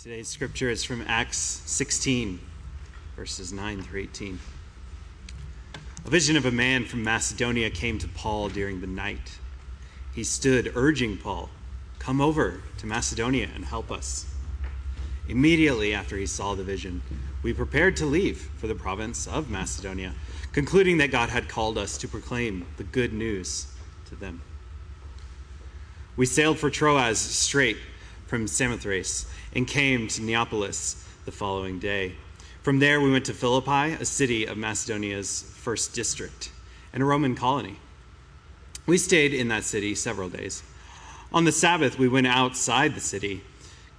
[0.00, 2.38] Today's scripture is from Acts 16,
[3.16, 4.38] verses 9 through 18.
[6.04, 9.40] A vision of a man from Macedonia came to Paul during the night.
[10.14, 11.50] He stood urging Paul,
[11.98, 14.26] Come over to Macedonia and help us.
[15.28, 17.02] Immediately after he saw the vision,
[17.42, 20.14] we prepared to leave for the province of Macedonia,
[20.52, 23.66] concluding that God had called us to proclaim the good news
[24.10, 24.42] to them.
[26.14, 27.78] We sailed for Troas straight
[28.28, 32.14] from Samothrace and came to Neapolis the following day.
[32.62, 36.52] From there, we went to Philippi, a city of Macedonia's first district
[36.92, 37.76] and a Roman colony.
[38.86, 40.62] We stayed in that city several days.
[41.32, 43.42] On the Sabbath, we went outside the city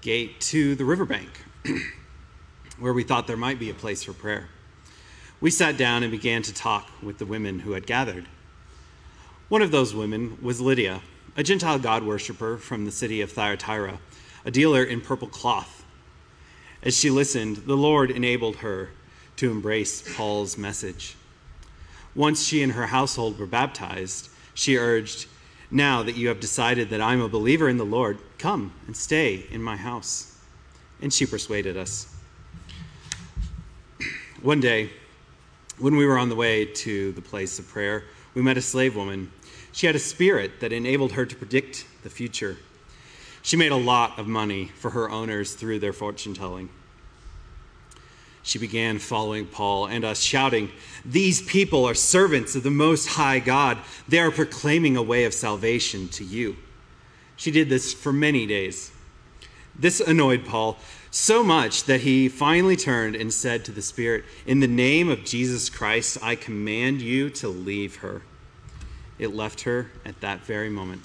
[0.01, 1.29] gate to the riverbank,
[2.79, 4.49] where we thought there might be a place for prayer.
[5.41, 8.27] We sat down and began to talk with the women who had gathered.
[9.47, 11.01] One of those women was Lydia,
[11.35, 13.99] a Gentile God worshiper from the city of Thyatira
[14.45, 15.83] a dealer in purple cloth.
[16.81, 18.89] As she listened, the Lord enabled her
[19.37, 21.15] to embrace Paul's message.
[22.15, 25.27] Once she and her household were baptized, she urged,
[25.69, 29.45] Now that you have decided that I'm a believer in the Lord, come and stay
[29.51, 30.37] in my house.
[31.01, 32.13] And she persuaded us.
[34.41, 34.89] One day,
[35.77, 38.03] when we were on the way to the place of prayer,
[38.33, 39.31] we met a slave woman.
[39.71, 42.57] She had a spirit that enabled her to predict the future.
[43.49, 46.69] She made a lot of money for her owners through their fortune telling.
[48.43, 50.69] She began following Paul and us, shouting,
[51.03, 53.79] These people are servants of the Most High God.
[54.07, 56.57] They are proclaiming a way of salvation to you.
[57.37, 58.91] She did this for many days.
[59.75, 60.77] This annoyed Paul
[61.09, 65.25] so much that he finally turned and said to the Spirit, In the name of
[65.25, 68.21] Jesus Christ, I command you to leave her.
[69.17, 71.01] It left her at that very moment.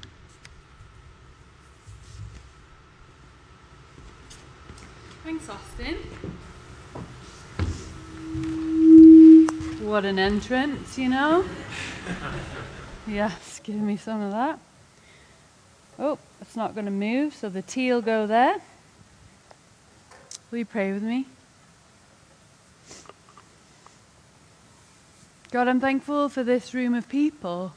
[5.49, 5.97] Austin.
[9.87, 11.45] What an entrance, you know?
[13.07, 14.59] yes, give me some of that.
[15.99, 18.57] Oh, it's not going to move, so the tea will go there.
[20.51, 21.27] Will you pray with me?
[25.51, 27.75] God, I'm thankful for this room of people,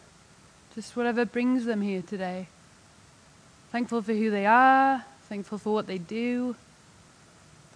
[0.73, 2.47] just whatever brings them here today.
[3.71, 6.55] Thankful for who they are, thankful for what they do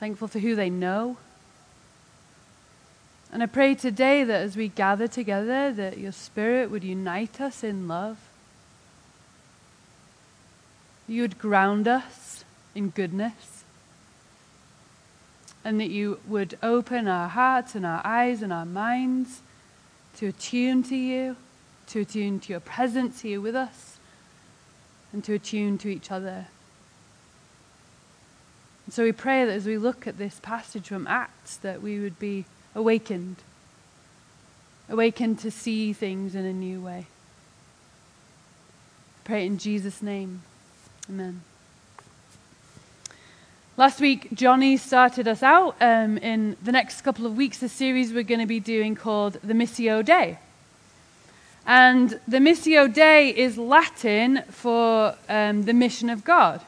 [0.02, 1.16] thankful for who they know.
[3.32, 7.64] And I pray today that as we gather together, that your Spirit would unite us
[7.64, 8.18] in love.
[11.08, 13.64] You would ground us in goodness.
[15.64, 19.42] And that you would open our hearts and our eyes and our minds
[20.18, 21.36] to attune to you,
[21.90, 24.00] to attune to your presence here with us,
[25.14, 26.48] and to attune to each other.
[28.92, 32.20] So we pray that as we look at this passage from Acts, that we would
[32.20, 32.44] be
[32.76, 33.38] awakened,
[34.90, 37.08] awakened to see things in a new way.
[39.24, 40.42] Pray in Jesus' name.
[41.10, 41.42] Amen.
[43.78, 48.12] Last week, Johnny started us out um, in the next couple of weeks, a series
[48.12, 50.38] we're going to be doing called the Missio Dei.
[51.66, 56.60] And the Missio Dei is Latin for um, the mission of God.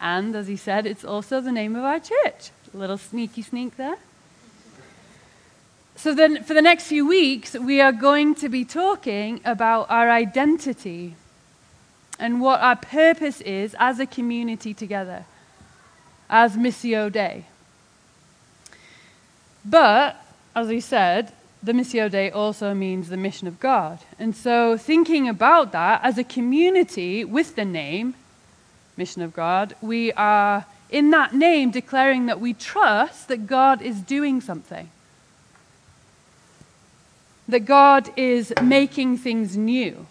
[0.00, 2.50] And as he said, it's also the name of our church.
[2.72, 3.96] A little sneaky sneak there.
[5.96, 10.08] So, then for the next few weeks, we are going to be talking about our
[10.08, 11.16] identity
[12.20, 15.24] and what our purpose is as a community together,
[16.30, 17.46] as Missio Dei.
[19.64, 21.32] But, as we said,
[21.62, 23.98] the Missio Dei also means the mission of God.
[24.20, 28.14] And so, thinking about that as a community with the name,
[28.98, 34.00] mission of God, we are in that name declaring that we trust that God is
[34.00, 34.90] doing something.
[37.48, 40.06] That God is making things new.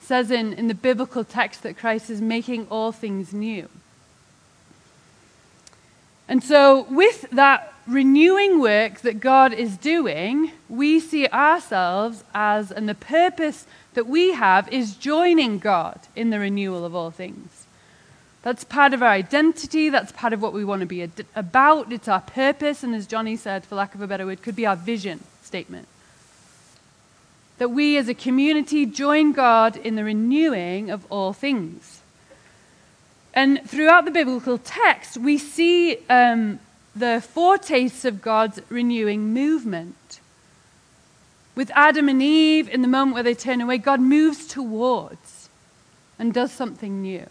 [0.00, 3.68] It says in, in the biblical text that Christ is making all things new.
[6.28, 12.88] And so, with that renewing work that God is doing, we see ourselves as, and
[12.88, 17.61] the purpose that we have is joining God in the renewal of all things.
[18.42, 19.88] That's part of our identity.
[19.88, 21.92] That's part of what we want to be ad- about.
[21.92, 22.82] It's our purpose.
[22.82, 25.86] And as Johnny said, for lack of a better word, could be our vision statement.
[27.58, 32.00] That we as a community join God in the renewing of all things.
[33.32, 36.58] And throughout the biblical text, we see um,
[36.96, 40.20] the foretastes of God's renewing movement.
[41.54, 45.48] With Adam and Eve, in the moment where they turn away, God moves towards
[46.18, 47.26] and does something new.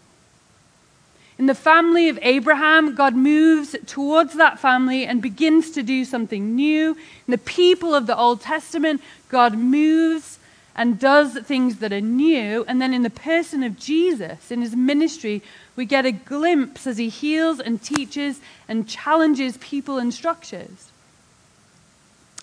[1.42, 6.54] In the family of Abraham, God moves towards that family and begins to do something
[6.54, 6.90] new.
[6.90, 10.38] In the people of the Old Testament, God moves
[10.76, 12.64] and does things that are new.
[12.68, 15.42] And then in the person of Jesus, in his ministry,
[15.74, 20.92] we get a glimpse as he heals and teaches and challenges people and structures.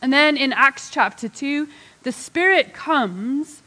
[0.01, 1.69] And then in Acts chapter 2,
[2.03, 3.61] the Spirit comes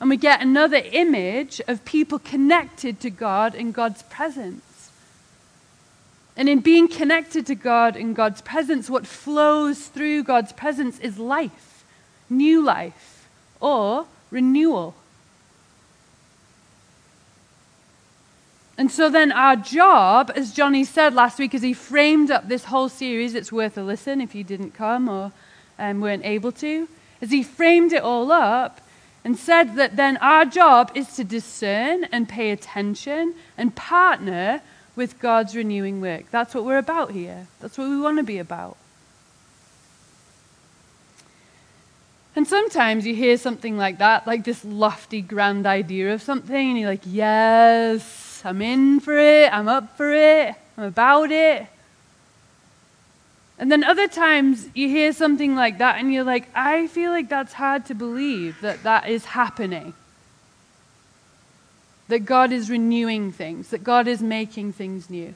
[0.00, 4.62] and we get another image of people connected to God in God's presence.
[6.38, 11.18] And in being connected to God in God's presence, what flows through God's presence is
[11.18, 11.84] life,
[12.30, 13.28] new life,
[13.60, 14.94] or renewal.
[18.78, 22.66] And so then our job, as Johnny said last week, as he framed up this
[22.66, 25.32] whole series, it's worth a listen if you didn't come or
[25.76, 26.88] um, weren't able to,
[27.20, 28.80] as he framed it all up
[29.24, 34.62] and said that then our job is to discern and pay attention and partner
[34.98, 36.24] with God's renewing work.
[36.32, 37.46] That's what we're about here.
[37.60, 38.76] That's what we want to be about.
[42.34, 46.76] And sometimes you hear something like that, like this lofty, grand idea of something, and
[46.76, 51.68] you're like, yes, I'm in for it, I'm up for it, I'm about it.
[53.56, 57.28] And then other times you hear something like that, and you're like, I feel like
[57.28, 59.94] that's hard to believe that that is happening.
[62.08, 65.34] That God is renewing things, that God is making things new.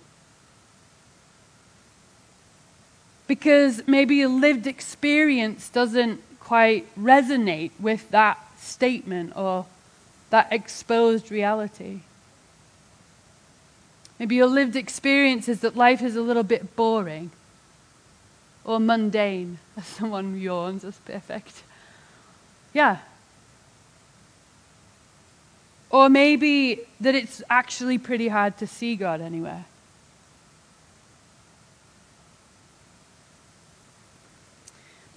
[3.26, 9.66] Because maybe a lived experience doesn't quite resonate with that statement or
[10.30, 12.00] that exposed reality.
[14.18, 17.30] Maybe your lived experience is that life is a little bit boring
[18.64, 19.58] or mundane.
[19.76, 21.62] As someone yawns, that's perfect.
[22.72, 22.98] Yeah.
[25.92, 29.66] Or maybe that it's actually pretty hard to see God anywhere.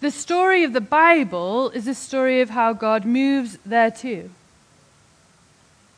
[0.02, 4.30] The story of the Bible is a story of how God moves there too.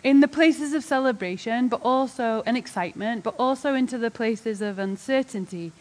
[0.04, 4.78] In the places of celebration, but also and excitement, but also into the places of
[4.78, 5.72] uncertainty,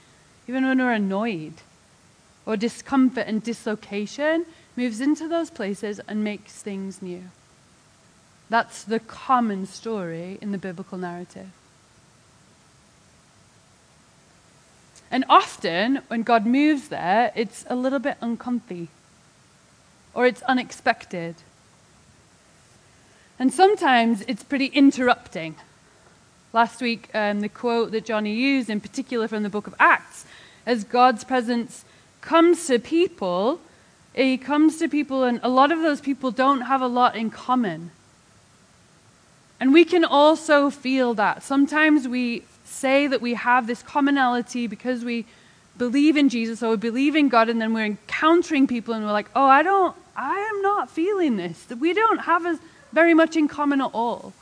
[0.48, 1.52] even when we're annoyed
[2.46, 7.25] or discomfort and dislocation, moves into those places and makes things new.
[8.48, 11.48] That's the common story in the biblical narrative.
[15.10, 18.88] And often, when God moves there, it's a little bit uncomfy
[20.14, 21.37] or it's unexpected.
[23.38, 25.56] And sometimes it's pretty interrupting.
[26.52, 30.25] Last week, um, the quote that Johnny used, in particular from the book of Acts,
[30.64, 31.84] as God's presence
[32.22, 33.60] comes to people,
[34.14, 37.31] he comes to people, and a lot of those people don't have a lot in
[37.31, 37.90] common.
[39.58, 41.43] And we can also feel that.
[41.43, 45.25] Sometimes we say that we have this commonality because we
[45.79, 49.12] believe in Jesus or we believe in God, and then we're encountering people and we're
[49.12, 51.67] like, oh, I don't, I am not feeling this.
[51.79, 52.58] We don't have as
[52.93, 54.32] very much in common at all.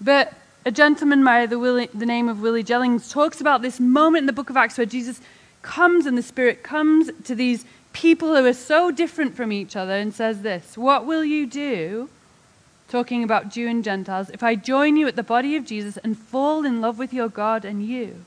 [0.00, 0.34] But
[0.64, 4.32] a gentleman by the, the name of Willie Jennings talks about this moment in the
[4.32, 5.20] book of Acts where Jesus
[5.62, 9.92] comes and the Spirit comes to these people who are so different from each other
[9.92, 12.08] and says this What will you do?
[12.88, 16.18] Talking about Jew and Gentiles, if I join you at the body of Jesus and
[16.18, 18.24] fall in love with your God and you.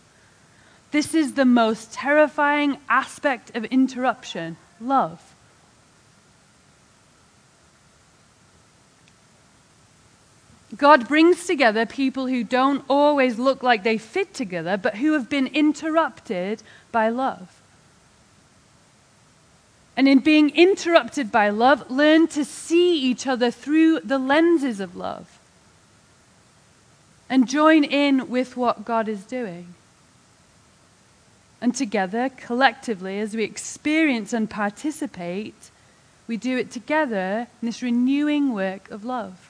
[0.92, 5.36] This is the most terrifying aspect of interruption love.
[10.78, 15.30] God brings together people who don't always look like they fit together, but who have
[15.30, 17.55] been interrupted by love.
[19.98, 24.96] And in being interrupted by love, learn to see each other through the lenses of
[24.96, 25.40] love.
[27.30, 29.74] And join in with what God is doing.
[31.62, 35.72] And together, collectively, as we experience and participate,
[36.28, 39.50] we do it together in this renewing work of love.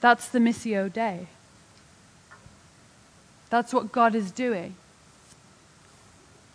[0.00, 1.26] That's the Missio Dei.
[3.48, 4.74] That's what God is doing.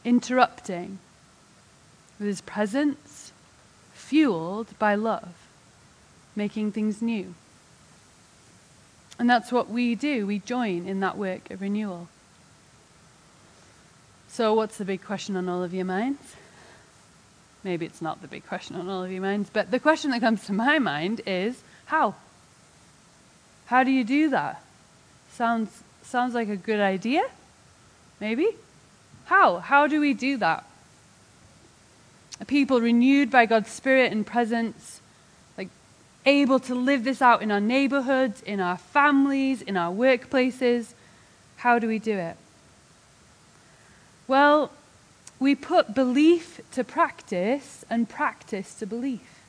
[0.04, 1.00] Interrupting
[2.20, 3.32] with his presence,
[3.94, 5.34] fueled by love,
[6.36, 7.34] making things new.
[9.18, 10.28] And that's what we do.
[10.28, 12.10] We join in that work of renewal.
[14.28, 16.36] So, what's the big question on all of your minds?
[17.64, 20.20] Maybe it's not the big question on all of your minds, but the question that
[20.20, 22.16] comes to my mind is how?
[23.68, 24.62] How do you do that?
[25.32, 27.24] Sounds, sounds like a good idea?
[28.20, 28.48] Maybe?
[29.26, 29.60] How?
[29.60, 30.66] How do we do that?
[32.40, 35.00] A people renewed by God's Spirit and presence,
[35.58, 35.70] like
[36.26, 40.94] able to live this out in our neighborhoods, in our families, in our workplaces,
[41.58, 42.38] how do we do it?
[44.28, 44.72] Well,
[45.40, 49.44] we put belief to practice and practice to belief.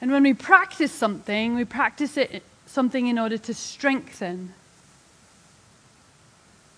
[0.00, 4.52] And when we practice something, we practice it something in order to strengthen,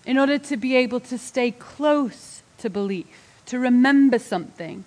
[0.05, 3.07] in order to be able to stay close to belief,
[3.47, 4.83] to remember something.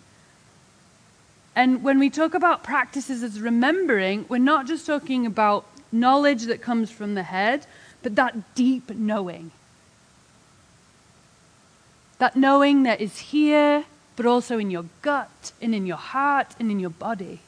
[1.55, 6.62] And when we talk about practices as remembering, we're not just talking about knowledge that
[6.62, 7.67] comes from the head,
[8.02, 9.50] but that deep knowing.
[12.19, 13.85] That knowing that is here,
[14.17, 17.41] but also in your gut, and in your heart, and in your body.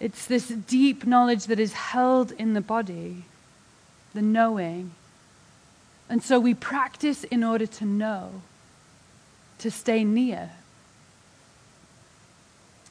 [0.00, 3.24] It's this deep knowledge that is held in the body,
[4.14, 4.92] the knowing.
[6.08, 8.42] And so we practice in order to know,
[9.58, 10.50] to stay near.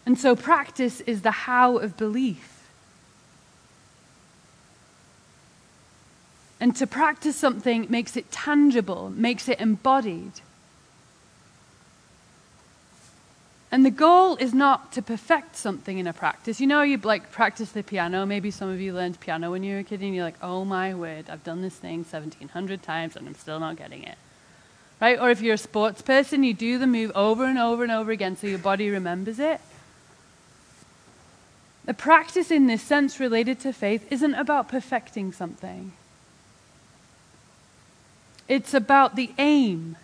[0.06, 2.50] And so practice is the how of belief.
[6.60, 10.34] And to practice something makes it tangible, makes it embodied.
[13.74, 16.62] And the goal is not to perfect something in a practice.
[16.62, 18.24] You know, you like practice the piano.
[18.24, 20.64] Maybe some of you learned piano when you were a kid, and you're like, "Oh
[20.64, 24.20] my word, I've done this thing 1,700 times, and I'm still not getting it."
[25.02, 25.20] Right?
[25.20, 28.12] Or if you're a sports person, you do the move over and over and over
[28.12, 29.60] again, so your body remembers it.
[31.86, 35.94] The practice, in this sense, related to faith, isn't about perfecting something.
[38.48, 39.96] It's about the aim,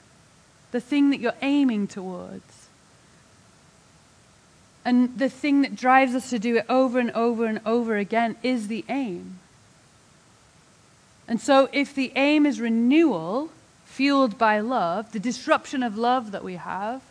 [0.72, 2.59] the thing that you're aiming towards.
[4.86, 8.38] And the thing that drives us to do it over and over and over again
[8.42, 9.40] is the aim.
[11.28, 13.52] And so, if the aim is renewal,
[13.86, 17.04] fueled by love, the disruption of love that we have,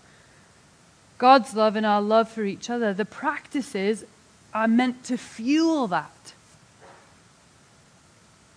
[1.19, 4.05] God's love and our love for each other, the practices
[4.55, 6.33] are meant to fuel that.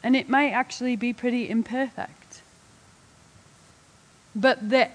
[0.03, 2.41] And it might actually be pretty imperfect.
[4.35, 4.89] But the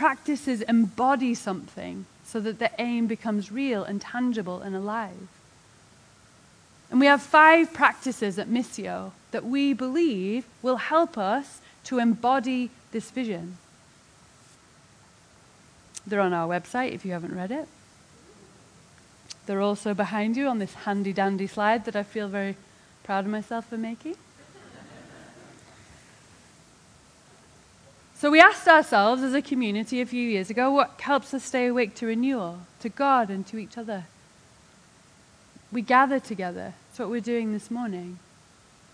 [0.00, 5.28] practices embody something so that the aim becomes real and tangible and alive.
[6.90, 12.70] And we have five practices at Missio that we believe will help us to embody
[12.92, 13.58] this vision.
[16.06, 17.68] They're on our website if you haven't read it.
[19.44, 22.56] They're also behind you on this handy dandy slide that I feel very
[23.04, 24.16] proud of myself for making.
[28.20, 31.68] So we asked ourselves as a community a few years ago what helps us stay
[31.68, 34.04] awake to renewal, to God and to each other.
[35.72, 36.74] We gather together.
[36.90, 38.18] That's what we're doing this morning.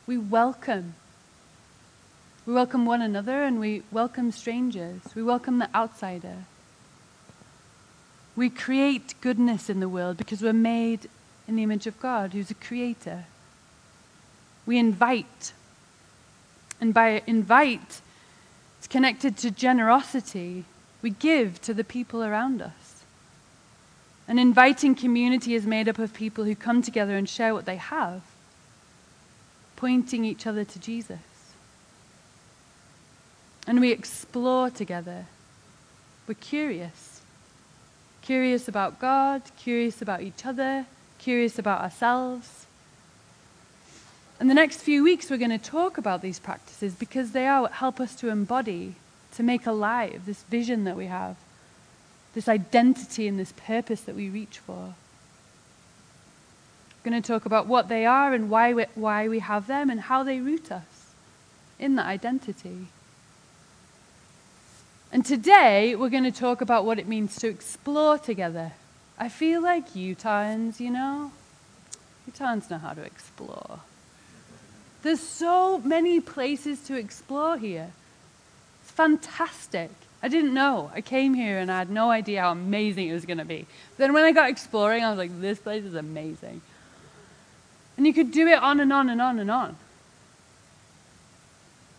[0.06, 0.94] We welcome.
[2.46, 5.00] We welcome one another and we welcome strangers.
[5.16, 6.44] We welcome the outsider.
[8.36, 11.08] We create goodness in the world because we're made
[11.48, 13.24] in the image of God, who's a creator.
[14.66, 15.52] We invite.
[16.80, 18.02] And by invite,
[18.86, 20.64] it's connected to generosity.
[21.02, 23.02] We give to the people around us.
[24.28, 27.78] An inviting community is made up of people who come together and share what they
[27.78, 28.22] have,
[29.74, 31.18] pointing each other to Jesus.
[33.66, 35.26] And we explore together.
[36.28, 37.22] We're curious.
[38.22, 40.86] Curious about God, curious about each other,
[41.18, 42.65] curious about ourselves.
[44.38, 47.62] In the next few weeks, we're going to talk about these practices because they are
[47.62, 48.96] what help us to embody,
[49.34, 51.36] to make alive this vision that we have,
[52.34, 54.94] this identity and this purpose that we reach for.
[57.02, 59.88] We're going to talk about what they are and why we, why we have them
[59.88, 61.12] and how they root us
[61.78, 62.88] in that identity.
[65.10, 68.72] And today, we're going to talk about what it means to explore together.
[69.18, 71.32] I feel like Utahns, you know,
[72.30, 73.80] Utahns know how to explore.
[75.06, 77.92] There's so many places to explore here.
[78.82, 79.92] It's fantastic.
[80.20, 80.90] I didn't know.
[80.92, 83.66] I came here and I had no idea how amazing it was going to be.
[83.98, 86.60] Then when I got exploring, I was like, this place is amazing.
[87.96, 89.76] And you could do it on and on and on and on.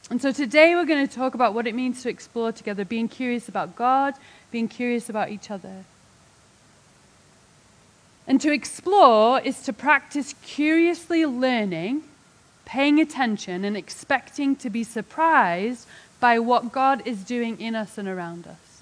[0.09, 3.07] And so today we're going to talk about what it means to explore together, being
[3.07, 4.15] curious about God,
[4.51, 5.85] being curious about each other.
[8.27, 12.03] And to explore is to practice curiously learning
[12.67, 15.87] paying attention and expecting to be surprised
[16.19, 18.81] by what God is doing in us and around us.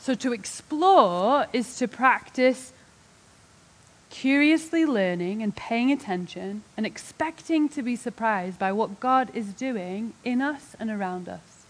[0.00, 2.72] So, to explore is to practice
[4.08, 10.14] curiously learning and paying attention and expecting to be surprised by what God is doing
[10.24, 11.66] in us and around us.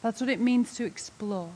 [0.00, 1.50] That's what it means to explore.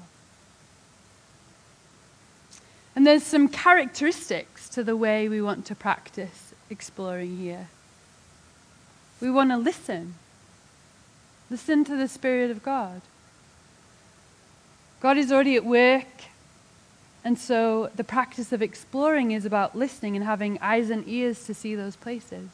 [2.97, 6.44] And there's some characteristics to the way we want to practice
[6.75, 7.69] exploring here.
[9.21, 10.15] We want to listen.
[11.49, 13.01] Listen to the Spirit of God.
[15.01, 16.25] God is already at work,
[17.23, 21.55] and so the practice of exploring is about listening and having eyes and ears to
[21.55, 22.49] see those places.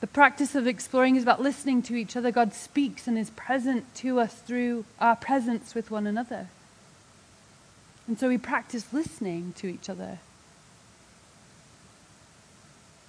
[0.00, 2.32] The practice of exploring is about listening to each other.
[2.32, 6.48] God speaks and is present to us through our presence with one another.
[8.08, 10.18] And so we practice listening to each other.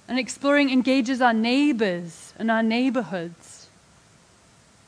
[0.07, 3.67] And exploring engages our neighbors and our neighborhoods.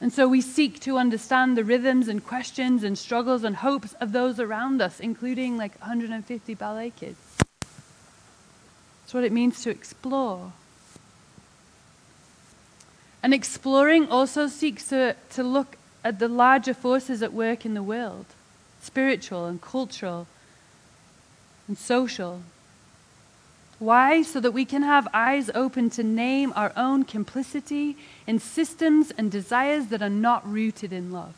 [0.01, 4.11] And so we seek to understand the rhythms and questions and struggles and hopes of
[4.11, 7.17] those around us, including like 150 ballet kids.
[7.59, 10.51] That's what it means to explore.
[13.23, 17.83] And exploring also seeks to, to look at the larger forces at work in the
[17.83, 18.25] world
[18.81, 20.27] spiritual and cultural
[21.67, 22.43] and social.
[23.79, 24.21] Why?
[24.21, 29.31] So that we can have eyes open to name our own complicity in systems and
[29.31, 31.33] desires that are not rooted in love.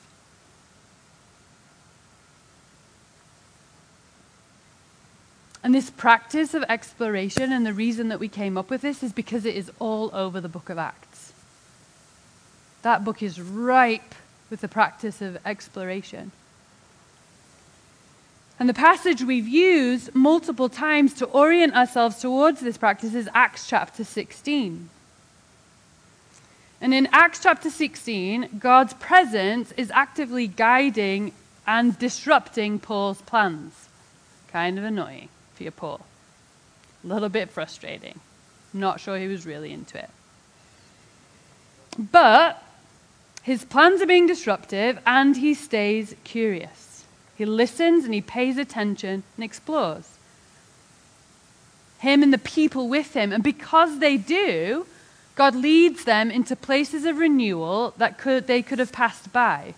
[5.64, 9.12] And this practice of exploration, and the reason that we came up with this is
[9.12, 11.34] because it is all over the book of Acts.
[12.84, 14.16] That book is ripe
[14.50, 16.32] with the practice of exploration.
[18.60, 23.68] And the passage we've used multiple times to orient ourselves towards this practice is Acts
[23.68, 24.90] chapter 16.
[26.82, 31.34] And in Acts chapter 16, God's presence is actively guiding
[31.68, 33.90] and disrupting Paul's plans.
[34.52, 36.02] Kind of annoying for your Paul.
[37.04, 38.20] A little bit frustrating.
[38.74, 40.10] Not sure he was really into it.
[41.98, 42.64] But
[43.44, 46.87] his plans are being disruptive and he stays curious.
[47.38, 50.18] He listens and he pays attention and explores.
[52.00, 53.32] Him and the people with him.
[53.32, 54.88] And because they do,
[55.36, 59.76] God leads them into places of renewal that could, they could have passed by.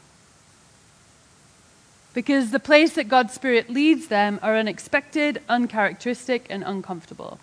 [2.14, 7.40] Because the place that God's Spirit leads them are unexpected, uncharacteristic, and uncomfortable.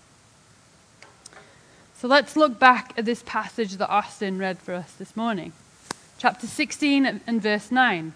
[1.99, 5.53] So let's look back at this passage that Austin read for us this morning.
[6.19, 8.15] Chapter 16 and verse 9.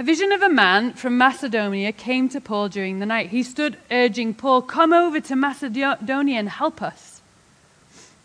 [0.00, 3.28] A vision of a man from Macedonia came to Paul during the night.
[3.28, 7.20] He stood urging Paul, Come over to Macedonia and help us.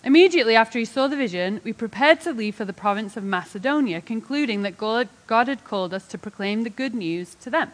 [0.01, 3.99] Immediately after he saw the vision, we prepared to leave for the province of Macedonia,
[3.99, 7.73] concluding that God had called us to proclaim the good news to them.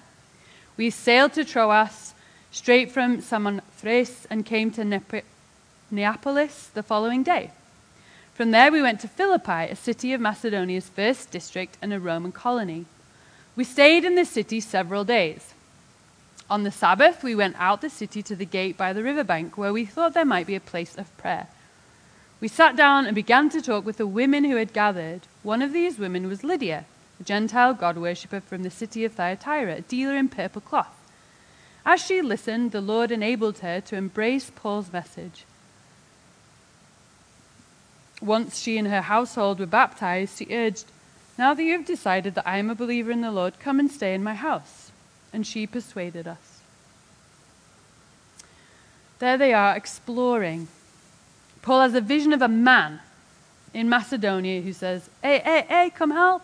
[0.78, 2.16] We sailed to Troas,
[2.50, 5.24] straight from Samothrace, and came to
[5.92, 7.52] Neapolis the following day.
[8.34, 12.32] From there, we went to Philippi, a city of Macedonia's first district and a Roman
[12.32, 12.88] colony.
[13.56, 15.54] We stayed in the city several days.
[16.50, 19.74] On the Sabbath, we went out the city to the gate by the riverbank, where
[19.74, 21.48] we thought there might be a place of prayer.
[22.40, 25.22] We sat down and began to talk with the women who had gathered.
[25.44, 26.86] One of these women was Lydia,
[27.20, 30.98] a Gentile god worshipper from the city of Thyatira, a dealer in purple cloth.
[31.86, 35.46] As she listened, the Lord enabled her to embrace Paul's message.
[38.22, 40.86] Once she and her household were baptized, she urged,
[41.38, 43.90] now that you have decided that I am a believer in the Lord, come and
[43.90, 44.92] stay in my house.
[45.34, 46.62] And she persuaded us.
[49.20, 50.68] There they are exploring.
[51.62, 53.00] Paul has a vision of a man
[53.74, 56.42] in Macedonia who says, Hey, hey, hey, come help.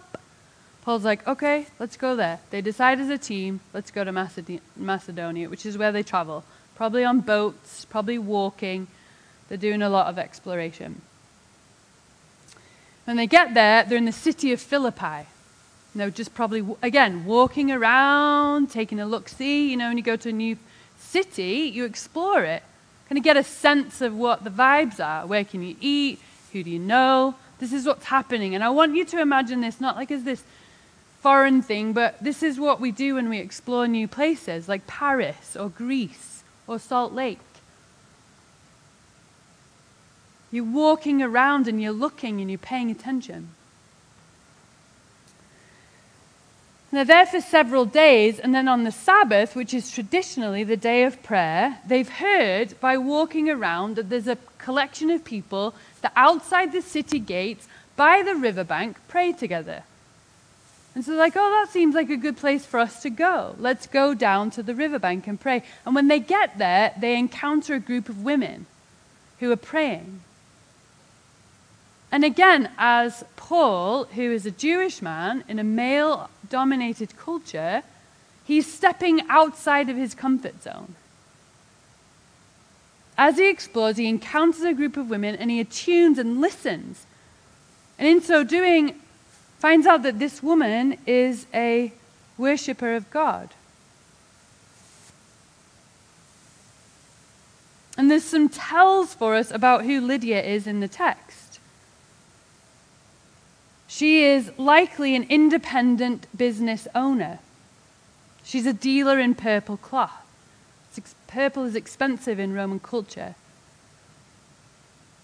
[0.84, 2.40] Paul's like, Okay, let's go there.
[2.52, 4.12] They decide as a team, let's go to
[4.76, 6.44] Macedonia, which is where they travel.
[6.76, 8.88] Probably on boats, probably walking.
[9.50, 11.02] They're doing a lot of exploration.
[13.08, 15.28] When they get there, they're in the city of Philippi.
[15.96, 19.72] Know, just probably, again, walking around, taking a look see.
[19.72, 20.58] You know, when you go to a new
[21.00, 22.64] city, you explore it.
[23.08, 25.26] Kind of get a sense of what the vibes are.
[25.26, 26.20] Where can you eat?
[26.52, 27.36] Who do you know?
[27.60, 28.54] This is what's happening.
[28.54, 30.44] And I want you to imagine this not like as this
[31.22, 35.56] foreign thing, but this is what we do when we explore new places, like Paris
[35.56, 37.40] or Greece or Salt Lake.
[40.52, 43.50] You're walking around and you're looking and you're paying attention.
[46.90, 51.04] They're there for several days, and then on the Sabbath, which is traditionally the day
[51.04, 56.72] of prayer, they've heard by walking around that there's a collection of people that outside
[56.72, 59.84] the city gates by the riverbank pray together.
[60.96, 63.56] And so they're like, oh, that seems like a good place for us to go.
[63.60, 65.64] Let's go down to the riverbank and pray.
[65.86, 68.66] And when they get there, they encounter a group of women
[69.40, 70.22] who are praying.
[72.12, 77.84] And again, as Paul, who is a Jewish man in a male dominated culture,
[78.46, 80.96] he's stepping outside of his comfort zone.
[83.18, 87.06] As he explores, he encounters a group of women and he attunes and listens.
[87.98, 88.96] And in so doing,
[89.60, 91.92] finds out that this woman is a
[92.38, 93.50] worshiper of God.
[97.98, 101.47] And there's some tells for us about who Lydia is in the text.
[103.88, 107.40] She is likely an independent business owner.
[108.44, 110.12] She's a dealer in purple cloth.
[111.28, 113.36] Purple is expensive in Roman culture.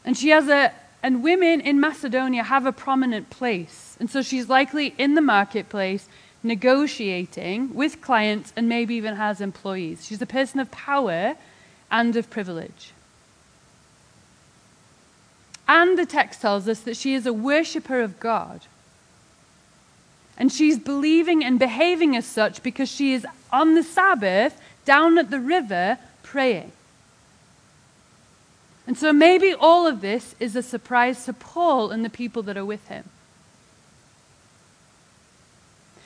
[0.05, 3.97] And she has a, and women in Macedonia have a prominent place.
[3.99, 6.07] And so she's likely in the marketplace
[6.43, 10.05] negotiating with clients and maybe even has employees.
[10.05, 11.35] She's a person of power
[11.89, 12.91] and of privilege.
[15.73, 18.61] And the text tells us that she is a worshiper of God.
[20.37, 25.31] And she's believing and behaving as such because she is on the Sabbath down at
[25.31, 26.73] the river praying.
[28.85, 32.55] And so maybe all of this is a surprise to Paul and the people that
[32.55, 33.05] are with him.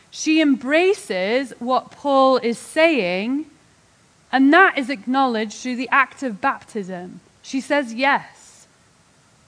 [0.10, 3.48] She embraces what Paul is saying
[4.32, 7.20] and that is acknowledged through the act of baptism.
[7.42, 8.37] She says yes.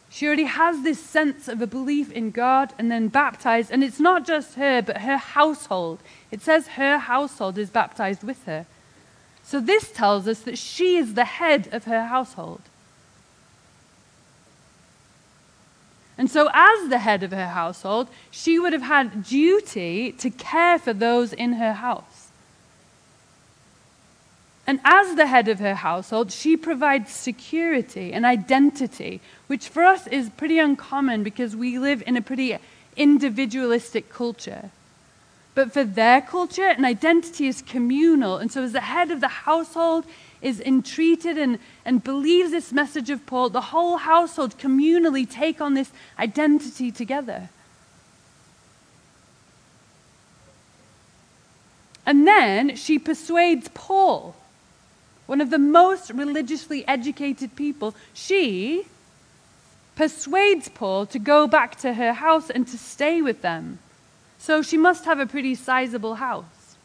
[0.10, 3.72] She already has this sense of a belief in God and then baptized.
[3.72, 6.00] And it's not just her, but her household.
[6.32, 8.66] It says her household is baptized with her.
[9.44, 12.62] So this tells us that she is the head of her household.
[16.20, 20.78] And so, as the head of her household, she would have had duty to care
[20.78, 22.19] for those in her house.
[24.70, 30.06] And as the head of her household, she provides security and identity, which for us
[30.06, 32.56] is pretty uncommon because we live in a pretty
[32.96, 34.70] individualistic culture.
[35.56, 38.38] But for their culture, an identity is communal.
[38.38, 40.06] And so, as the head of the household
[40.40, 45.74] is entreated and, and believes this message of Paul, the whole household communally take on
[45.74, 47.50] this identity together.
[52.06, 54.36] And then she persuades Paul
[55.30, 58.88] one of the most religiously educated people, she
[59.96, 63.78] persuades Paul to go back to her house and to stay with them.
[64.40, 66.78] So she must have a pretty sizable house.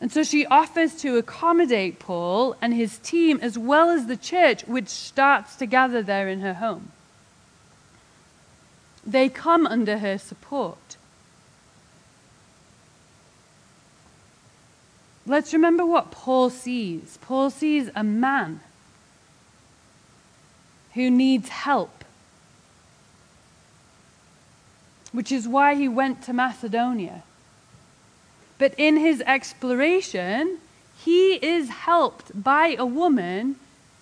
[0.00, 4.64] And so she offers to accommodate Paul and his team as well as the church,
[4.64, 6.92] which starts to gather there in her home.
[9.04, 10.96] They come under her support.
[15.26, 17.18] Let's remember what Paul sees.
[17.22, 18.60] Paul sees a man
[20.94, 22.04] who needs help,
[25.12, 27.22] which is why he went to Macedonia.
[28.58, 30.58] But in his exploration,
[31.04, 33.56] he is helped by a woman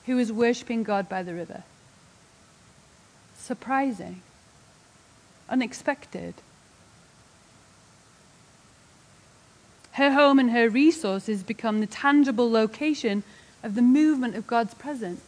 [0.07, 1.63] who is worshiping God by the river.
[3.39, 4.23] Surprising,
[5.49, 6.35] unexpected.
[10.01, 13.23] Her home and her resources become the tangible location
[13.63, 15.21] of the movement of God's presence.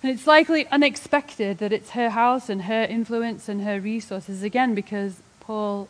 [0.00, 4.76] And it's likely unexpected that it's her house and her influence and her resources, again,
[4.76, 5.88] because Paul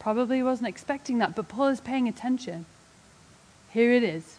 [0.00, 2.66] probably wasn't expecting that, but Paul is paying attention.
[3.70, 4.38] Here it is.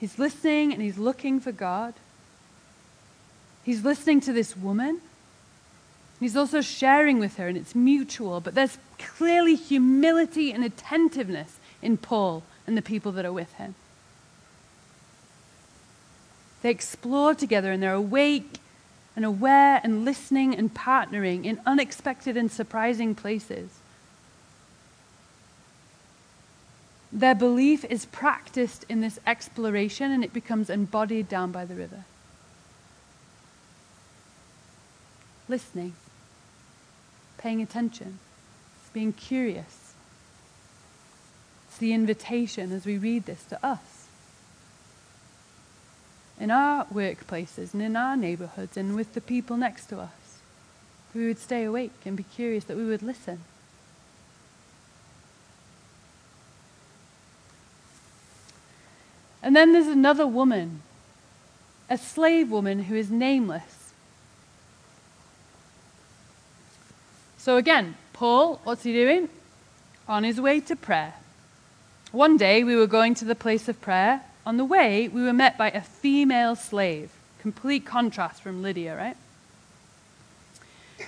[0.00, 1.94] He's listening and he's looking for God.
[3.62, 5.02] He's listening to this woman.
[6.24, 11.98] He's also sharing with her, and it's mutual, but there's clearly humility and attentiveness in
[11.98, 13.74] Paul and the people that are with him.
[16.62, 18.56] They explore together and they're awake
[19.14, 23.68] and aware and listening and partnering in unexpected and surprising places.
[27.12, 32.04] Their belief is practiced in this exploration and it becomes embodied down by the river.
[35.50, 35.92] Listening
[37.44, 38.18] paying attention,
[38.94, 39.92] being curious.
[41.68, 44.06] It's the invitation as we read this to us.
[46.40, 50.38] In our workplaces and in our neighborhoods and with the people next to us,
[51.14, 53.40] we would stay awake and be curious, that we would listen.
[59.42, 60.80] And then there's another woman,
[61.90, 63.83] a slave woman who is nameless
[67.44, 69.28] So again, Paul, what's he doing?
[70.08, 71.12] On his way to prayer.
[72.10, 75.34] One day we were going to the place of prayer, on the way, we were
[75.34, 77.10] met by a female slave.
[77.38, 79.18] Complete contrast from Lydia, right?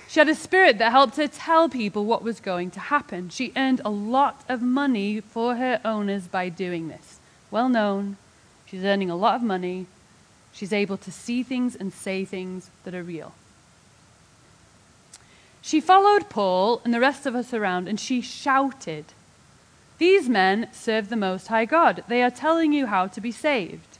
[0.07, 3.29] She had a spirit that helped her tell people what was going to happen.
[3.29, 7.17] She earned a lot of money for her owners by doing this.
[7.49, 8.17] Well known,
[8.67, 9.87] she's earning a lot of money.
[10.53, 13.33] She's able to see things and say things that are real.
[15.67, 19.03] She followed Paul and the rest of us around and she shouted,
[19.97, 22.05] These men serve the Most High God.
[22.07, 23.97] They are telling you how to be saved.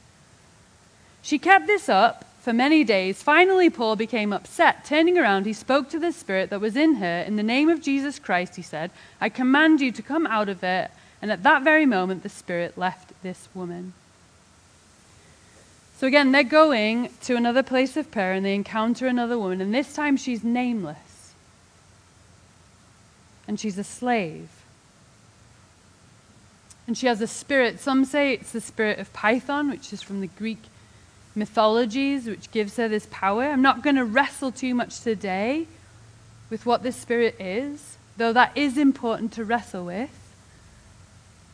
[1.20, 3.22] She kept this up for many days.
[3.22, 4.86] Finally, Paul became upset.
[4.86, 7.20] Turning around, he spoke to the spirit that was in her.
[7.26, 10.62] In the name of Jesus Christ, he said, I command you to come out of
[10.62, 10.88] her.
[11.20, 13.92] And at that very moment, the spirit left this woman.
[15.98, 19.74] So again, they're going to another place of prayer and they encounter another woman, and
[19.74, 21.07] this time she's nameless.
[23.48, 24.48] And she's a slave.
[26.86, 27.80] And she has a spirit.
[27.80, 30.62] Some say it's the spirit of Python, which is from the Greek
[31.34, 33.44] mythologies, which gives her this power.
[33.44, 35.66] I'm not going to wrestle too much today
[36.50, 40.10] with what this spirit is, though that is important to wrestle with.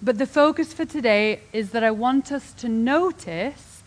[0.03, 3.83] But the focus for today is that I want us to notice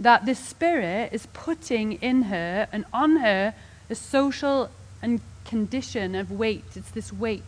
[0.00, 3.54] that this spirit is putting in her and on her
[3.88, 6.76] a social and condition of weight.
[6.76, 7.42] It's this weight.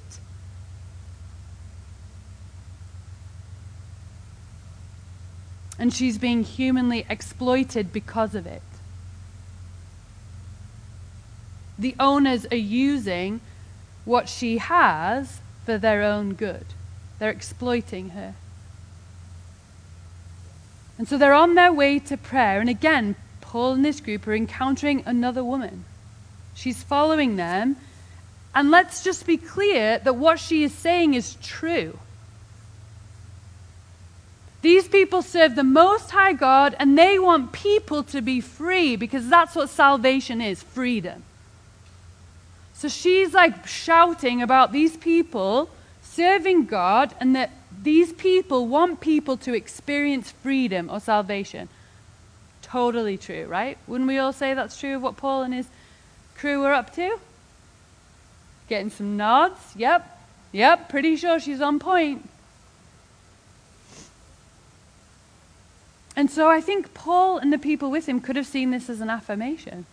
[5.80, 8.60] and she's being humanly exploited because of it.
[11.78, 13.40] The owners are using
[14.04, 16.66] what she has for their own good.
[17.18, 18.34] They're exploiting her.
[20.98, 22.60] And so they're on their way to prayer.
[22.60, 25.86] And again, Paul and this group are encountering another woman.
[26.52, 27.76] She's following them.
[28.54, 31.98] And let's just be clear that what she is saying is true.
[34.62, 39.28] These people serve the Most High God and they want people to be free because
[39.28, 41.22] that's what salvation is freedom.
[42.74, 45.70] So she's like shouting about these people
[46.02, 47.50] serving God and that
[47.82, 51.68] these people want people to experience freedom or salvation.
[52.62, 53.78] Totally true, right?
[53.86, 55.68] Wouldn't we all say that's true of what Paul and his
[56.36, 57.18] crew were up to?
[58.70, 59.60] Getting some nods?
[59.74, 60.18] Yep.
[60.52, 62.28] Yep, pretty sure she's on point.
[66.14, 69.00] And so I think Paul and the people with him could have seen this as
[69.00, 69.86] an affirmation.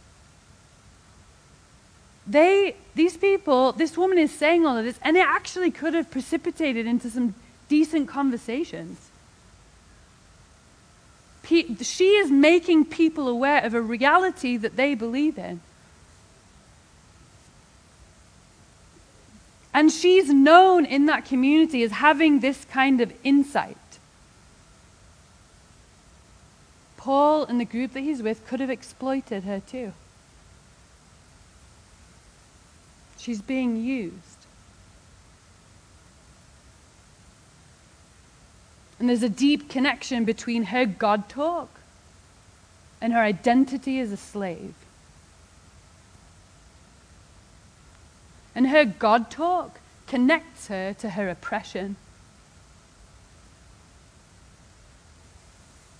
[2.28, 6.12] They, these people, this woman is saying all of this, and it actually could have
[6.12, 7.34] precipitated into some
[7.70, 9.10] decent conversations.
[11.82, 15.62] She is making people aware of a reality that they believe in.
[19.78, 23.78] And she's known in that community as having this kind of insight.
[26.98, 29.94] Paul and the group that he's with could have exploited her too.
[33.20, 34.48] She's being used.
[39.00, 41.70] And there's a deep connection between her God talk
[43.00, 44.74] and her identity as a slave.
[48.58, 51.96] And her God talk connects her to her oppression.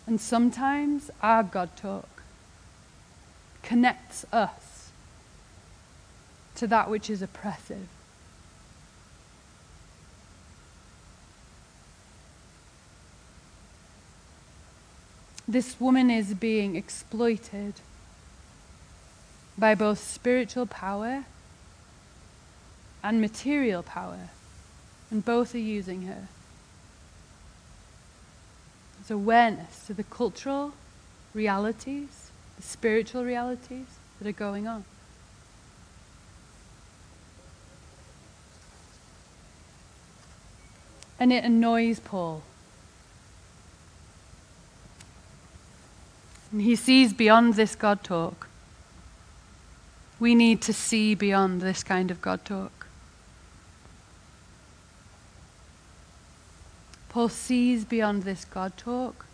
[0.08, 2.24] And sometimes our God talk
[3.62, 4.90] connects us
[6.56, 7.88] to that which is oppressive.
[15.48, 17.76] This woman is being exploited
[19.56, 21.26] by both spiritual power
[23.08, 24.28] and material power,
[25.10, 26.28] and both are using her.
[29.00, 30.74] It's awareness to the cultural
[31.34, 33.86] realities, the spiritual realities
[34.20, 34.84] that are going on.
[41.18, 42.44] And it annoys Paul.
[46.52, 48.50] And he sees beyond this God talk.
[50.20, 52.77] We need to see beyond this kind of God talk.
[57.10, 59.26] Paul sees beyond this God talk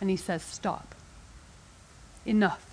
[0.00, 0.94] and he says, Stop.
[2.26, 2.68] Enough.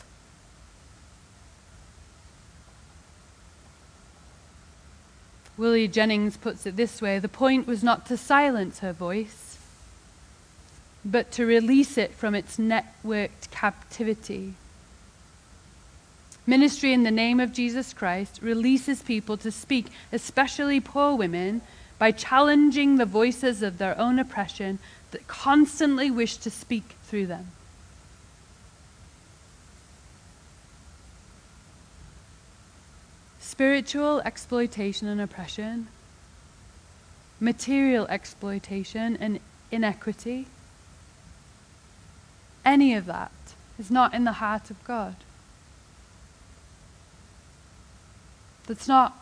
[5.58, 9.58] Willie Jennings puts it this way the point was not to silence her voice,
[11.06, 14.56] but to release it from its networked captivity.
[16.45, 21.62] Ministry in the name of Jesus Christ releases people to speak, especially poor women,
[22.06, 24.78] by challenging the voices of their own oppression,
[25.10, 27.48] that constantly wish to speak through them.
[33.39, 35.88] Spiritual exploitation and oppression,
[37.39, 39.39] material exploitation and
[39.72, 40.46] inequity,
[42.63, 43.32] any of that
[43.80, 45.15] is not in the heart of God.
[48.68, 49.18] That's not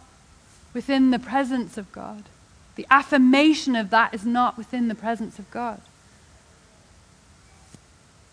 [0.74, 2.24] within the presence of God.
[2.76, 5.82] The affirmation of that is not within the presence of God.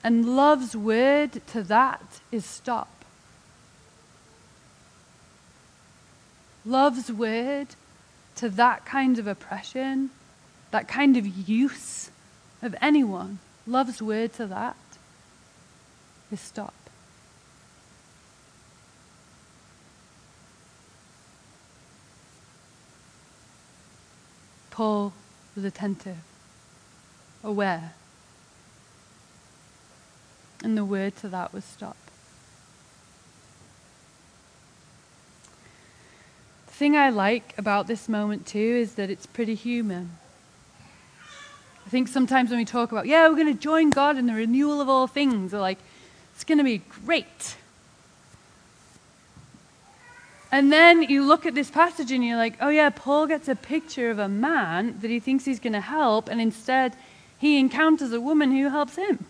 [0.02, 3.04] And love's word to that is stop.
[6.64, 7.68] Love's word
[8.36, 10.10] to that kind of oppression,
[10.70, 12.10] that kind of use
[12.62, 14.76] of anyone, love's word to that
[16.30, 16.74] is stop.
[24.80, 25.12] Paul
[25.54, 26.16] was attentive,
[27.44, 27.92] aware.
[30.64, 31.98] And the word to that was stop.
[36.68, 40.12] The thing I like about this moment too is that it's pretty human.
[41.84, 44.32] I think sometimes when we talk about, yeah, we're going to join God in the
[44.34, 45.80] renewal of all things, we're like,
[46.34, 47.56] it's going to be great.
[50.52, 53.54] And then you look at this passage and you're like, oh, yeah, Paul gets a
[53.54, 56.96] picture of a man that he thinks he's going to help, and instead
[57.38, 59.26] he encounters a woman who helps him.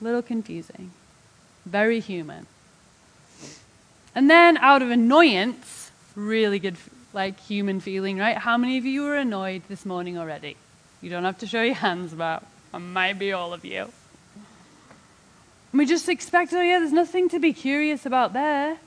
[0.00, 0.92] A little confusing.
[1.66, 2.46] Very human.
[4.14, 6.76] And then out of annoyance, really good,
[7.12, 8.36] like human feeling, right?
[8.36, 10.56] How many of you were annoyed this morning already?
[11.02, 12.42] You don't have to show your hands, but
[12.72, 13.82] it might be all of you.
[15.72, 18.78] And we just expect, oh, yeah, there's nothing to be curious about there.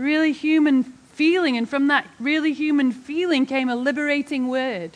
[0.00, 4.92] Really human feeling, and from that really human feeling came a liberating word.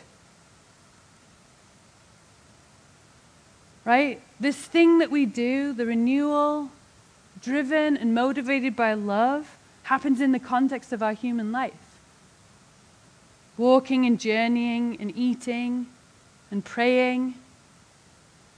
[3.85, 4.19] Right?
[4.39, 6.71] This thing that we do, the renewal,
[7.39, 11.99] driven and motivated by love, happens in the context of our human life.
[13.57, 15.85] Walking and journeying and eating
[16.49, 17.35] and praying.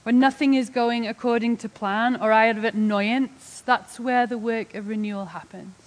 [0.03, 4.73] When nothing is going according to plan or out of annoyance, that's where the work
[4.75, 5.86] of renewal happens.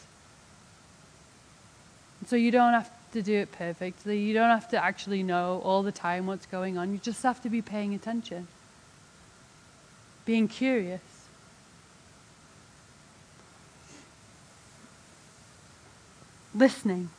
[2.31, 4.21] So you don't have to do it perfectly.
[4.21, 6.93] You don't have to actually know all the time what's going on.
[6.93, 8.47] You just have to be paying attention,
[10.25, 11.01] being curious.
[16.55, 17.11] Listening.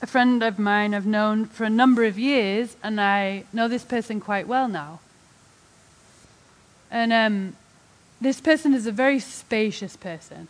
[0.00, 3.84] A friend of mine I've known for a number of years, and I know this
[3.84, 5.00] person quite well now.
[6.90, 7.56] And um,
[8.18, 10.48] this person is a very spacious person.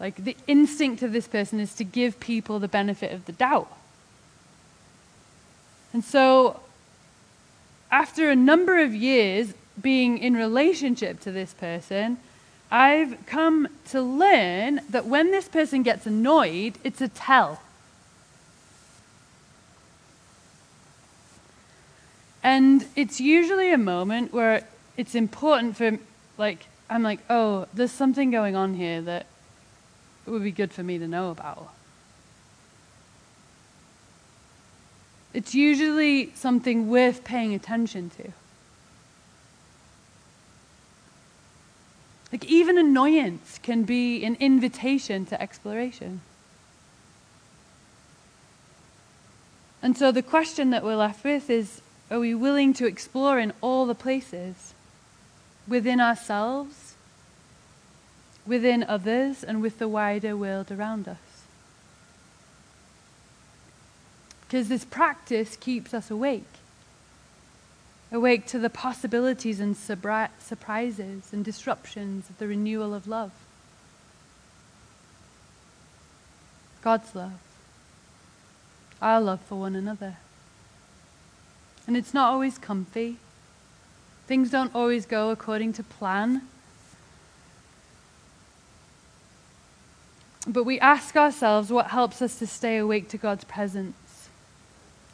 [0.00, 3.72] Like the instinct of this person is to give people the benefit of the doubt.
[5.92, 6.60] And so,
[7.90, 12.18] after a number of years being in relationship to this person,
[12.70, 17.62] I've come to learn that when this person gets annoyed, it's a tell.
[22.42, 24.64] And it's usually a moment where
[24.96, 25.98] it's important for,
[26.36, 29.26] like, I'm like, oh, there's something going on here that
[30.28, 31.72] it would be good for me to know about.
[35.32, 38.32] It's usually something worth paying attention to.
[42.30, 46.20] Like, even annoyance can be an invitation to exploration.
[49.82, 53.54] And so the question that we're left with is are we willing to explore in
[53.62, 54.74] all the places
[55.66, 56.87] within ourselves
[58.48, 61.18] within others and with the wider world around us.
[64.40, 66.48] Because this practice keeps us awake.
[68.10, 73.32] Awake to the possibilities and surprises and disruptions of the renewal of love.
[76.80, 77.38] God's love.
[79.02, 80.16] Our love for one another.
[81.86, 83.18] And it's not always comfy.
[84.26, 86.48] Things don't always go according to plan.
[90.48, 94.30] But we ask ourselves what helps us to stay awake to God's presence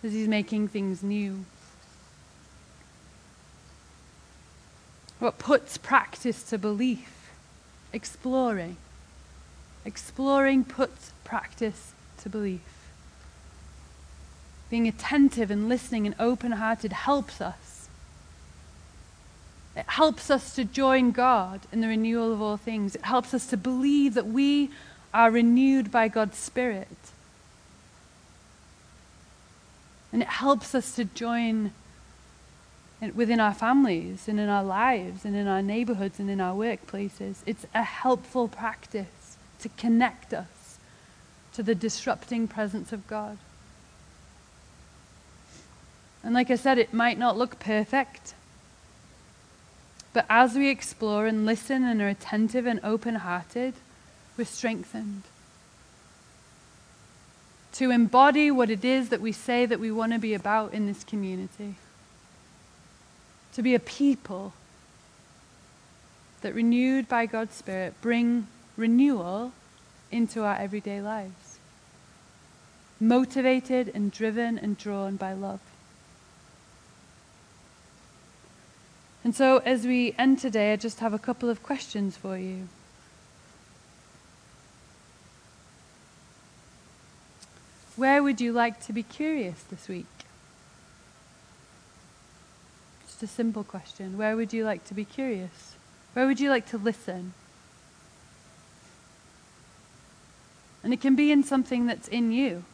[0.05, 1.45] as He's making things new.
[5.19, 7.33] What puts practice to belief?
[7.93, 8.77] Exploring.
[9.85, 12.61] Exploring puts practice to belief.
[14.71, 17.89] Being attentive and listening and open hearted helps us.
[19.77, 22.95] It helps us to join God in the renewal of all things.
[22.95, 24.71] It helps us to believe that we
[25.15, 26.89] are renewed by God's Spirit.
[30.13, 31.73] And it helps us to join
[33.15, 37.37] within our families and in our lives and in our neighborhoods and in our workplaces.
[37.47, 40.79] It's a helpful practice to connect us
[41.53, 43.39] to the disrupting presence of God.
[46.23, 48.35] And like I said, it might not look perfect.
[50.13, 53.75] But as we explore and listen and are attentive and open hearted,
[54.37, 55.23] we're strengthened
[57.75, 60.87] to embody what it is that we say that we want to be about in
[60.87, 61.75] this community.
[63.55, 64.53] To be a people
[66.41, 69.53] that, renewed by God's Spirit, bring renewal
[70.13, 71.59] into our everyday lives.
[73.01, 75.61] Motivated and driven and drawn by love.
[79.25, 82.69] And so, as we end today, I just have a couple of questions for you.
[87.97, 90.07] Where would you like to be curious this week?
[93.07, 94.19] Just a simple question.
[94.19, 95.77] Where would you like to be curious?
[96.15, 97.33] Where would you like to listen?
[100.83, 102.65] And it can be in something that's in you.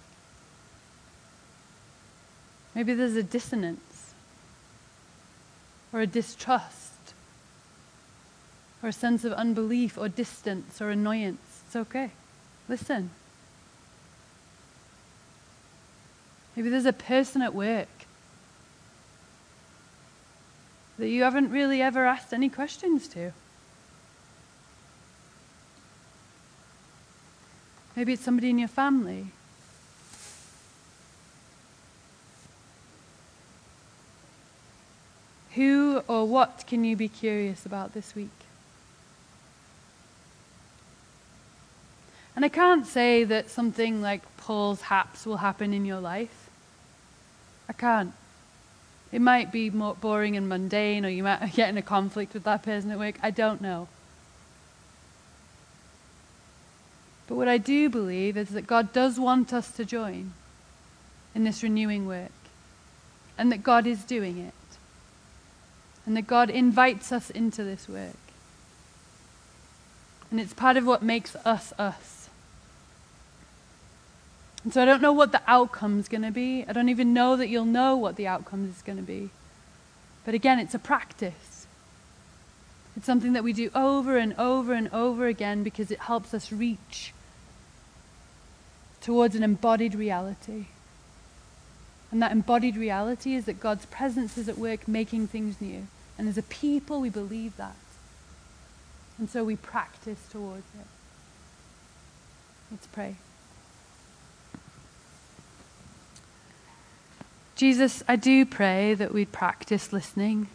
[2.75, 4.15] Maybe there's a dissonance,
[5.93, 7.15] or a distrust,
[8.83, 11.63] or a sense of unbelief, or distance, or annoyance.
[11.67, 12.11] It's okay.
[12.69, 13.11] Listen.
[16.61, 17.89] Maybe there's a person at work
[20.99, 23.33] that you haven't really ever asked any questions to.
[27.97, 29.29] Maybe it's somebody in your family.
[35.55, 38.29] Who or what can you be curious about this week?
[42.37, 46.40] And I can't say that something like Paul's haps will happen in your life.
[47.71, 48.13] I can't.
[49.13, 52.43] It might be more boring and mundane, or you might get in a conflict with
[52.43, 53.15] that person at work.
[53.23, 53.87] I don't know.
[57.29, 60.33] But what I do believe is that God does want us to join
[61.33, 62.33] in this renewing work,
[63.39, 64.79] and that God is doing it,
[66.05, 68.17] and that God invites us into this work.
[70.33, 72.20] And it's part of what makes us us.
[74.63, 76.65] And so I don't know what the outcome is going to be.
[76.69, 79.31] I don't even know that you'll know what the outcome is going to be.
[80.25, 81.67] But again, it's a practice.
[82.97, 86.53] It's something that we do over and over and over again because it helps us
[86.53, 87.15] reach
[89.01, 90.67] towards an embodied reality.
[92.11, 95.87] And that embodied reality is that God's presence is at work making things new.
[96.19, 97.77] And as a people, we believe that.
[99.19, 100.87] And so we practice towards it.
[102.71, 103.17] Let's pray.
[107.61, 110.49] Jesus, I do pray that we'd practice listening.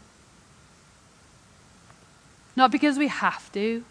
[2.56, 3.84] Not because we have to,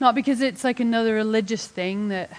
[0.00, 2.30] not because it's like another religious thing that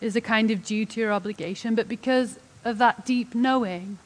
[0.00, 3.98] is a kind of duty or obligation, but because of that deep knowing.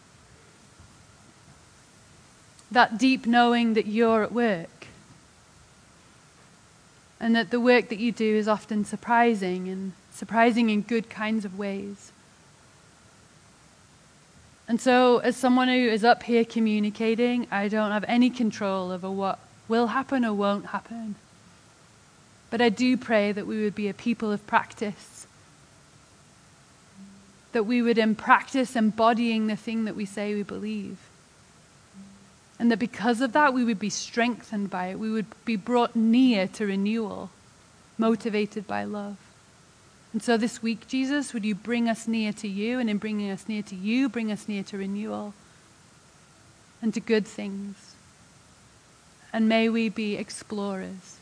[2.72, 4.88] That deep knowing that you're at work.
[7.20, 11.44] And that the work that you do is often surprising and surprising in good kinds
[11.44, 12.12] of ways.
[14.66, 19.10] And so, as someone who is up here communicating, I don't have any control over
[19.10, 19.38] what
[19.68, 21.16] will happen or won't happen.
[22.48, 25.26] But I do pray that we would be a people of practice.
[27.52, 30.98] That we would, in practice, embodying the thing that we say we believe.
[32.58, 34.98] And that because of that, we would be strengthened by it.
[34.98, 37.30] We would be brought near to renewal,
[37.98, 39.18] motivated by love.
[40.14, 42.78] And so this week, Jesus, would you bring us near to you?
[42.78, 45.34] And in bringing us near to you, bring us near to renewal
[46.80, 47.96] and to good things.
[49.32, 51.18] And may we be explorers.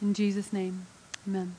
[0.00, 0.86] In Jesus' name,
[1.28, 1.54] amen.